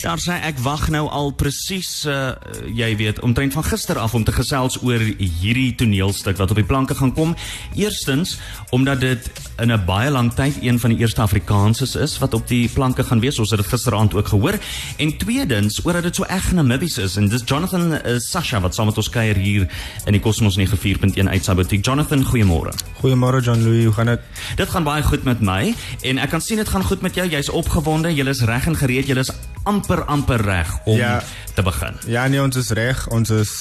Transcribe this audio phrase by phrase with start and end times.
[0.00, 2.32] Daar sê ek wag nou al presies uh
[2.72, 6.64] jy weet omtrent van gister af om te gesels oor hierdie toneelstuk wat op die
[6.64, 7.34] planke gaan kom.
[7.76, 8.38] Eerstens
[8.72, 9.28] omdat dit
[9.60, 13.04] in 'n baie lang tyd een van die eerste Afrikaanses is wat op die planke
[13.04, 13.38] gaan wees.
[13.38, 14.58] Ons het dit gisteraand ook gehoor.
[14.96, 18.86] En tweedens omdat dit so eg Namibies is en dis Jonathan uh, Sasha wat saam
[18.86, 19.68] met ons kuier hier
[20.06, 21.84] in die Cosmos 94.1 uitsabotiek.
[21.84, 22.72] Jonathan, goeiemôre.
[23.02, 24.20] Goeiemôre John Louis, hoe gaan dit?
[24.56, 27.28] Dit gaan baie goed met my en ek kan sien dit gaan goed met jou.
[27.28, 29.30] Jy's opgewonde, jy is reg en gereed, jy is
[29.68, 31.22] amper amper reg om ja,
[31.54, 31.96] te begin.
[32.06, 33.06] Ja, nee, ons is reg.
[33.08, 33.52] Ons is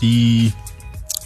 [0.00, 0.52] die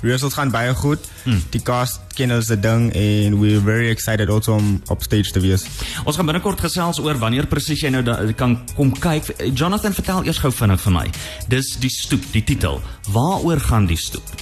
[0.03, 1.07] rehearsals gaan baie goed.
[1.25, 1.41] Hmm.
[1.51, 5.43] Die cast ken ons die ding en we're very excited also om op stage te
[5.45, 5.67] wees.
[6.05, 9.33] Ons gaan binnekort gesels oor wanneer presies jy nou da, kan kom kyk.
[9.55, 11.07] Jonathan, vertel eers gou vinnig vir my.
[11.53, 12.81] Dis die stoep, die titel.
[13.15, 14.35] Waaroor gaan die stoep?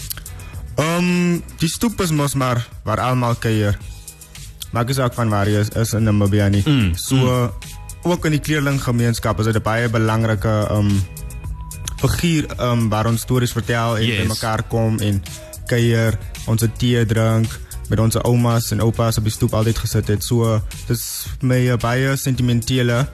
[0.74, 3.78] Ehm um, die stoep is mos maar waar almal kuier.
[4.74, 6.64] Maak nie saak van waar jy is, is in Namibia nie.
[6.66, 6.94] Mm.
[6.98, 7.73] So mm
[8.04, 10.90] ook in die kleerlinggemeenskap is dit 'n baie belangrike um
[12.00, 14.22] figuur um waar ons stories vertel en yes.
[14.22, 15.22] by mekaar kom en
[15.66, 20.24] kuier, ons tee drink met ons oumas en oupas op die stoep altyd gesit het.
[20.24, 23.04] So dis my baie sentimentele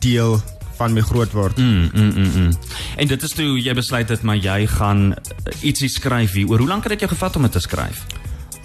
[0.00, 0.40] deel
[0.76, 1.56] van my groot word.
[1.56, 2.52] Mm, mm, mm, mm.
[2.96, 6.48] En dit is toe jy besluit het maar jy gaan uh, ietsie skryf hier.
[6.48, 8.04] Oor hoe lank het dit jou gevat om dit te skryf?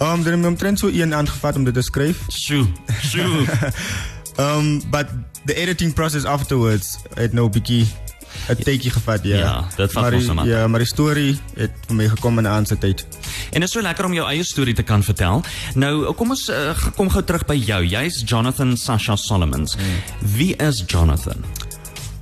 [0.00, 2.24] Um dit het my omtrent so 1 aand gevat om dit te skryf.
[2.28, 2.66] Sjoe.
[3.02, 3.44] Sjoe.
[4.38, 5.08] um but
[5.46, 7.86] the editing process afterwards het nou 'n bietjie
[8.48, 9.36] 'n tydjie gevat ja.
[9.36, 10.30] Ja, dit vat ons.
[10.44, 13.06] Ja, maar die storie het vir my gekom in 'n ander tyd.
[13.52, 15.42] En dit is so lekker om jou eie storie te kan vertel.
[15.74, 17.84] Nou, kom ons uh, kom gou terug by jou.
[17.84, 19.76] Jy's Jonathan Sasha Solomons.
[19.76, 19.82] Mm.
[20.36, 21.44] Wie is Jonathan?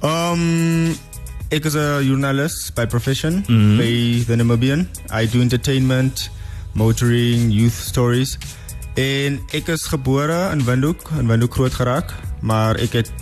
[0.03, 0.97] Um
[1.48, 3.77] ek is 'n journalist by profession mm.
[3.77, 4.89] by the Namibian.
[5.12, 6.30] I do entertainment,
[6.73, 8.39] motoring, youth stories.
[8.97, 13.12] En ek is gebore in Windhoek, in Windhoek groot geraak maar ek het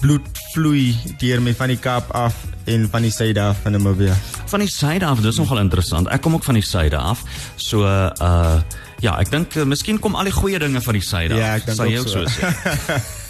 [0.00, 2.36] bloed vloei deur my van die Kaap af
[2.70, 4.14] en van die suide af van Namibia.
[4.50, 6.08] Van die suide af, dis nogal interessant.
[6.08, 7.24] Ek kom ook van die suide af.
[7.56, 8.60] So uh
[9.00, 11.64] ja, ek dink uh, miskien kom al die goeie dinge van die suide ja, af.
[11.64, 12.98] Ja, jy ook so, so.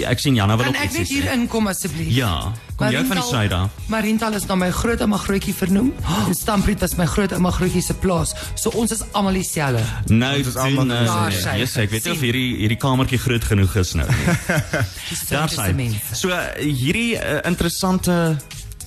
[0.00, 0.88] ja, ek sien Jana wil ook iets sê.
[0.88, 2.10] Kan ek net hier inkom asseblief?
[2.14, 2.32] Ja.
[2.78, 3.78] Kom jy van die suide af?
[3.90, 5.90] Marintal is na my groot ouma grootjie vernoem.
[6.04, 6.20] Oh.
[6.30, 8.34] En Stampriet is my groot ouma grootjie se plaas.
[8.54, 9.82] So ons is almal dieselfde.
[10.12, 11.00] Nou, dit is almal nou.
[11.08, 14.36] Ja, yes, ek weet nie of hierdie hierdie kamertjie groot genoeg is nou nie.
[15.32, 15.98] Daar sien.
[16.12, 18.38] So hierdie uh, interessante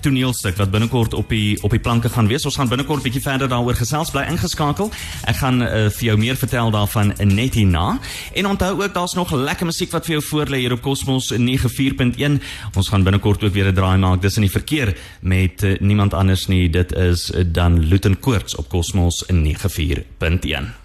[0.02, 2.46] toneelstuk wat binnekort op die op die planke gaan wees.
[2.46, 4.12] Ons gaan binnekort 'n bietjie verder daaroor gesels.
[4.12, 4.92] Bly ingeskakel.
[5.26, 8.00] Ek gaan uh, vir jou meer vertel daarvan net hierna.
[8.34, 12.42] En onthou ook daar's nog lekker musiek wat vir jou voorlê hier op Cosmos 94.1.
[12.76, 14.22] Ons gaan binnekort ook weer 'n draai maak.
[14.22, 16.70] Dis in die verkeer met uh, niemand anders nie.
[16.70, 20.81] Dit is uh, dan Luton Koorts op Cosmos 94.1.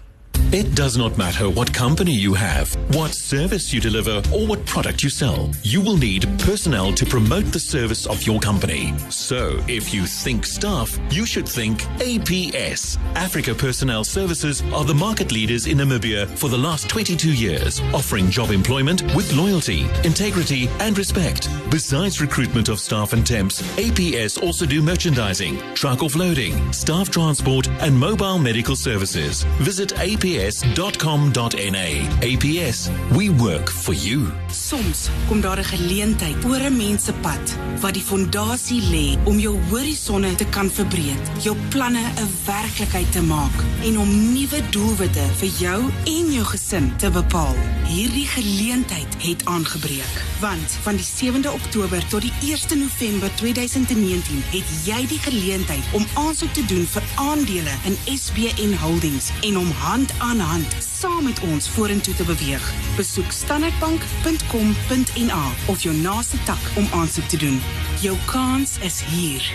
[0.53, 5.03] It does not matter what company you have, what service you deliver, or what product
[5.03, 5.51] you sell.
[5.61, 8.93] You will need personnel to promote the service of your company.
[9.09, 12.97] So, if you think staff, you should think APS.
[13.15, 18.29] Africa Personnel Services are the market leaders in Namibia for the last 22 years, offering
[18.29, 21.49] job employment with loyalty, integrity, and respect.
[21.69, 27.93] Besides recruitment of staff and temps, APS also do merchandising, truck offloading, staff transport, and
[27.99, 29.43] mobile medical services.
[29.59, 31.87] Visit APS aps.com.na.
[32.21, 34.27] APS, we work for you.
[34.51, 39.39] Soms kom daar 'n geleentheid oor 'n mens se pad wat die fondasie lê om
[39.39, 45.25] jou horisonne te kan verbreek, jou planne 'n werklikheid te maak en om nuwe doelwitte
[45.37, 47.55] vir jou en jou gesin te bepaal.
[47.85, 54.67] Hierdie geleentheid het aangebreek, want van die 7de Oktober tot die 1 November 2019 het
[54.85, 60.11] jy die geleentheid om aansoek te doen vir aandele in SBN Holdings en om hand
[60.17, 62.73] aan hand saam met ons vorentoe te beweeg.
[62.95, 67.61] Besoek standardbank.com.na of jou naaste tak om aansoek te doen.
[68.01, 69.53] Jou kans is hier.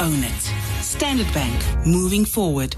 [0.00, 0.52] #ownit.
[0.82, 2.76] Standard Bank, moving forward.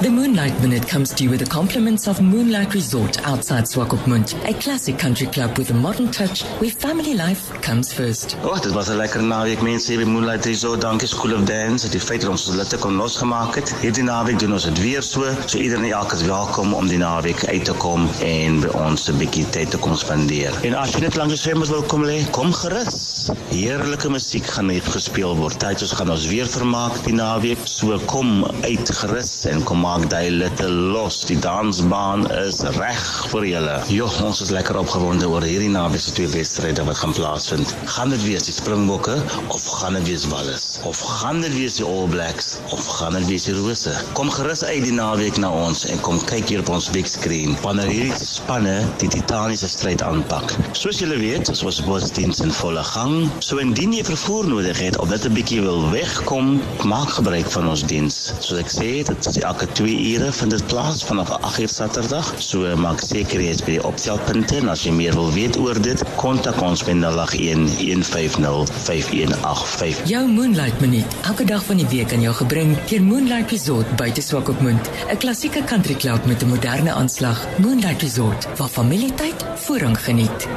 [0.00, 4.54] The Moonlight Minute comes to you with the compliments of Moonlight Resort outside Swakopmund, a
[4.60, 8.36] classic country club with a modern touch where family life comes first.
[8.44, 10.80] Oh, dit was 'n lekker naweek mense hier by Moonlight Resort.
[10.80, 13.74] Dankie School of Dance dat die feit dat ons hulle kon losgemaak het.
[13.80, 15.24] Hierdie naweek doen ons dit weer so.
[15.46, 19.08] So iedereen en elke is welkom om die naweek uit te kom en by ons
[19.08, 20.54] 'n bietjie tyd te kom spandeer.
[20.62, 23.30] En as jy net langs die swembad wil kom lê, kom gerus.
[23.50, 25.58] Heerlike musiek gaan hier gespeel word.
[25.58, 27.58] Tyd ons gaan ons weer vermaak die naweek.
[27.64, 31.22] So kom uit gerus en kom maak daai litte los.
[31.28, 33.76] Die dansbaan is reg vir julle.
[33.92, 37.72] Jo, ons is lekker opgewonde oor hierdie naweek se twee wedstryde wat gaan plaasvind.
[37.94, 39.14] Gaan dit wees die Springbokke
[39.54, 40.66] of gaan dit wees Wallis?
[40.88, 43.94] Of gaan dit wees die All Blacks of gaan dit wees die Rose?
[44.18, 47.56] Kom gerus uit die naweek na ons en kom kyk hier op ons big screen
[47.64, 50.52] wanneer hierdie spanne die titaniese stryd aanpak.
[50.76, 53.16] Soos julle weet, ons botsdiens in volle gang.
[53.40, 57.72] So indien jy vervoer nodig het of net 'n bietjie wil wegkom, maak gebruik van
[57.72, 58.20] ons diens.
[58.44, 62.32] Soos ek sê, dit is elke 2 ure vind dit plaas vanaf 8uur Saterdag.
[62.42, 65.78] So maak seker jy is by die opstelpunte en as jy meer wil weet oor
[65.78, 70.02] dit, kontak ons by 081 150 5185.
[70.10, 74.24] Jou Moonlight Minuut, elke dag van die week aan jou gebring deur Moonlight Resort buite
[74.24, 77.46] Swakopmund, 'n klassieke country club met 'n moderne aanslag.
[77.62, 80.48] Moonlight Resort, waar familietyd voorrang geniet.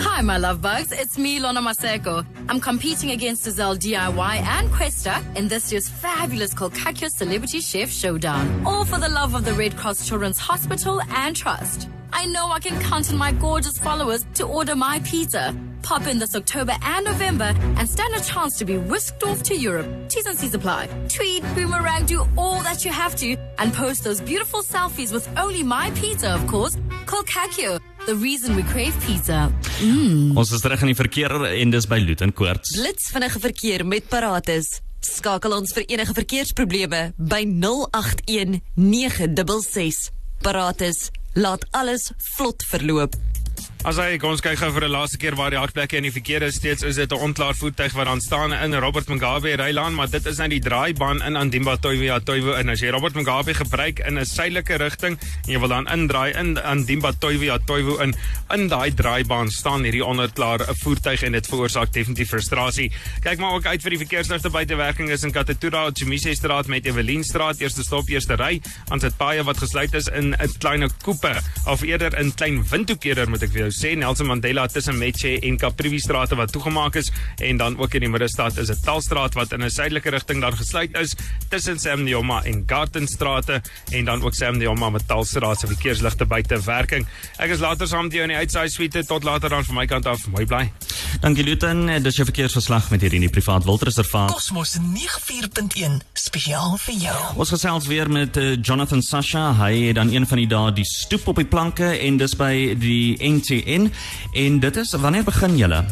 [0.00, 0.92] Hi, my love bugs.
[0.92, 2.24] It's me, Lona Maseko.
[2.48, 8.64] I'm competing against Giselle DIY and Questa in this year's fabulous Kolkakyo Celebrity Chef Showdown.
[8.64, 11.88] All for the love of the Red Cross Children's Hospital and Trust.
[12.12, 15.54] I know I can count on my gorgeous followers to order my pizza.
[15.82, 19.56] Pop in this October and November and stand a chance to be whisked off to
[19.56, 19.86] Europe.
[20.08, 20.88] T's and C's apply.
[21.08, 25.62] Tweet, boomerang, do all that you have to, and post those beautiful selfies with only
[25.62, 26.76] my pizza, of course.
[27.06, 29.50] Kolkakyo, the reason we crave pizza.
[30.34, 32.72] Ons is terug in die verkeer en dis by Luton Koorts.
[32.78, 34.78] Blits vinnige verkeer met Paratus.
[35.04, 40.08] Skakel ons vir enige verkeersprobleme by 081 966.
[40.40, 43.18] Paratus, laat alles vlot verloop.
[43.86, 46.10] As hy kom ons kyk gou vir 'n laaste keer waar die hartplekke in die
[46.10, 46.56] verkeer is.
[46.56, 50.26] Steeds is dit 'n onklaar voertuig wat dan staan in Robert Mugabe Rylaan maar dit
[50.26, 54.18] is nou die draaibaan in Andimba Toivo Toivo en as jy Robert Mugabe gebruik in
[54.18, 55.16] 'n suidelike rigting
[55.46, 58.14] en jy wil dan indraai in Andimba Toivo Toivo in
[58.50, 62.90] in daai draaibaan staan hierdie onklaar voertuig en dit veroorsaak definitief frustrasie.
[63.22, 67.24] Kyk maar ook uit vir die verkeersligte buitewerking is in Katatura Chimise straat met Evelien
[67.24, 68.60] straat eerste stop eerste ry.
[68.88, 73.28] Aan dit paaie wat gesluit is in 'n klein koepe of eerder in klein windhoekerder
[73.30, 77.10] moet ek vir jou sê Nelson Mandela tussen Metje en Caprivi strate wat toegemaak is
[77.44, 80.56] en dan ook in die middestad is 'n Talstraat wat in 'n suidelike rigting dan
[80.56, 81.14] gesluit is
[81.48, 83.62] tussen Sam Nujoma en Gartenstrate
[83.92, 87.06] en dan ook Sam Nujoma met Talstraat se verkeersligte buitewerking.
[87.38, 89.86] Ek is later saam met jou in die uitsaai suite tot later dan van my
[89.86, 90.26] kant af.
[90.28, 90.72] Mooi bly.
[91.20, 94.32] Dankie Luton, dis jou verkeersverslag met hierdie in die privaat wildreservaat.
[94.32, 97.16] Kosmos 94.1 spesiaal vir jou.
[97.36, 99.52] Ons gesels weer met uh, Jonathan Sasha.
[99.52, 102.74] Hy het dan een van die dae die stoep op die planke en dis by
[102.78, 103.16] die
[103.58, 103.90] NTN
[104.32, 105.84] en dit is wanneer begin julle?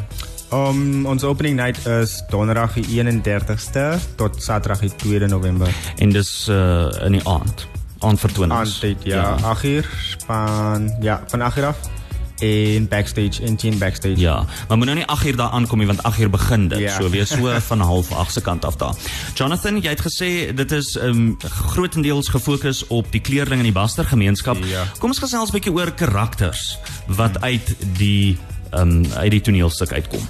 [0.53, 5.69] Um, ons opening night is donderdag die 31ste tot saterdag die 2de November.
[5.99, 7.67] En dis uh, in die aand.
[7.99, 8.77] Aandvertonings.
[8.77, 9.91] Aandtyd, ja, 8 uur
[10.27, 11.96] van ja, van 8 uur af
[12.39, 14.21] en backstage en teen backstage.
[14.21, 16.79] Ja, maar moet nou nie 8 uur daar aankom nie want 8 uur begin dit.
[16.79, 17.01] Ja.
[17.01, 18.95] So wees so van half 8 se kant af daar.
[19.35, 24.05] Jonathan, jy het gesê dit is um, grootendeels gefokus op die kleerling in die Baster
[24.05, 24.59] gemeenskap.
[24.65, 24.85] Ja.
[24.99, 28.39] Kom ons gesels 'n bietjie oor karakters wat uit die
[28.73, 30.23] um, uit die toneelstuk uitkom.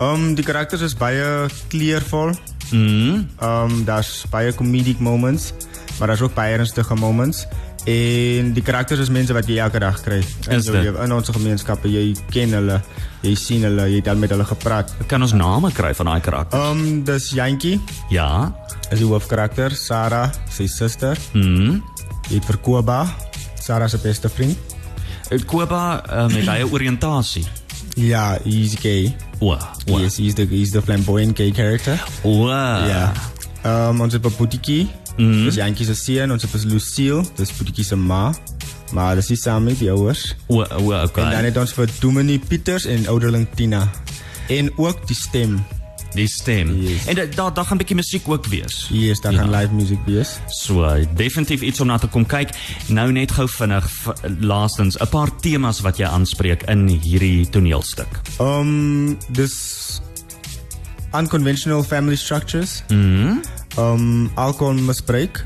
[0.00, 2.34] Um die karakters is baie kleurvol.
[2.70, 3.28] Mm.
[3.40, 5.52] Um daar's baie comedic moments,
[5.98, 7.46] maar daar's ook baie ernstige moments.
[7.86, 10.16] En die karakters is mense wat jy elke dag kry
[10.50, 11.86] in jou lewe, in ons gemeenskappe.
[11.90, 12.80] Jy ken hulle,
[13.22, 14.90] jy sien hulle, jy het al met hulle gepraat.
[15.06, 16.70] Kan ons name kry van daai karakters?
[16.72, 17.78] Um dis Jantjie,
[18.10, 18.52] Ja.
[18.90, 21.18] is die hoofkarakter, Sarah, sy suster.
[21.32, 21.82] Mm.
[22.28, 23.06] Jy het vir Koba,
[23.60, 24.58] Sarah se beste vriend.
[25.46, 27.46] Koba um, hy 'n oriëntasie.
[27.96, 29.14] Ja, he's gay.
[29.40, 29.56] O.
[29.86, 31.98] Yes, he's the he's the flamboyant gay character.
[32.24, 32.48] O.
[32.48, 33.12] Ja.
[33.66, 34.88] Um ons het 'n Boetiekie.
[35.16, 35.44] Mhm.
[35.44, 38.32] Dis Jantjie se seun, ons het vir Lucille, dis Boetiekie se ma.
[38.92, 40.34] Maar dis nie saam met die ouers.
[40.46, 41.24] O, o, okay.
[41.24, 43.90] En dan het ons vir Dominee Pieters en ouderling Tina.
[44.48, 45.64] En ook die stem.
[46.14, 46.80] die stem.
[46.80, 47.04] Yes.
[47.06, 48.88] En da- daar daar gaan 'n bietjie musiek ook wees.
[48.92, 49.38] Yes, daar Ja.
[49.38, 50.38] gaan live music wees.
[50.46, 52.48] So, definitief iets om na te kom kyk.
[52.88, 53.90] Nou net gou vinnig
[54.40, 58.08] laastens 'n paar temas wat jy aanspreek in hierdie toneelstuk.
[58.40, 60.00] Um dis
[61.14, 62.82] unconventional family structures.
[62.88, 63.34] Mhm.
[63.78, 65.44] Um alcoholmisbruik,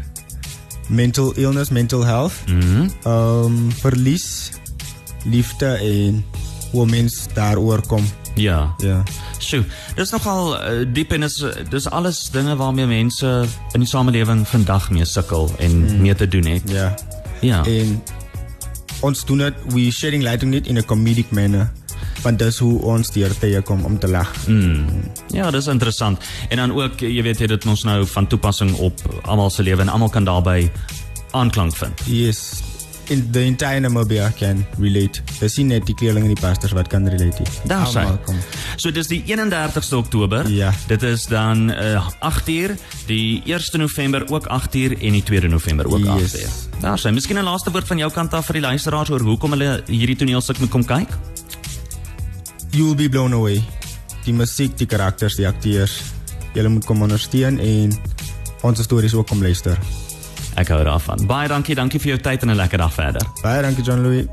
[0.88, 2.34] mental illness, mental health.
[2.46, 2.88] Mhm.
[3.06, 4.50] Um verlies,
[5.24, 6.24] liefde en
[6.70, 8.04] hoe mens daaroor kom.
[8.34, 8.74] Ja.
[8.78, 9.02] Ja.
[9.38, 14.48] Sjoe, dis nogal uh, diep en is dis alles dinge waarmee mense in die samelewing
[14.48, 16.70] vandag mee sukkel en mee te doen het.
[16.70, 16.94] Ja.
[17.40, 17.64] Ja.
[17.64, 18.02] En
[19.00, 21.70] ons doen dit we shedding light on it in a comedic manner.
[22.22, 24.32] Want dis hoe ons deur tye kom om te lag.
[24.46, 24.86] Mm.
[25.32, 26.18] Ja, dis interessant.
[26.48, 29.80] En dan ook, jy weet, het dit ons nou van toepassing op almal se lewe
[29.80, 30.70] en almal kan daarbey
[31.30, 32.00] aanklank vind.
[32.06, 32.62] Yes.
[33.10, 35.20] in the entire Namibia can relate.
[35.40, 37.50] Dis nie net die kleerlinge en die pastors wat kan relate nie.
[37.70, 38.04] Daar sê.
[38.04, 38.38] Almal kom.
[38.78, 40.46] So dis die 31ste Oktober.
[40.50, 40.70] Ja.
[40.90, 42.76] Dit is dan uh, 8 uur,
[43.10, 46.34] die 1 November ook 8 uur en die 2 November ook 8 Yes.
[46.42, 46.80] uur.
[46.80, 47.12] Daar sê.
[47.12, 50.16] Miskien 'n laaste woord van jou kant af vir die luisteraars oor hoekom hulle hierdie
[50.16, 51.08] toneelstuk moet kom kyk.
[52.72, 53.64] You will be blown away.
[54.24, 56.00] Die musiek, die karakters, die akteurs.
[56.54, 57.94] Julle moet kom ondersteun en
[58.62, 59.78] ons stories ook kom luister.
[60.60, 61.26] Ek hou daarvan.
[61.26, 63.26] Baie dankie, dankie vir jou tyd en 'n lekker dag verder.
[63.42, 64.26] Baie dankie John Louis.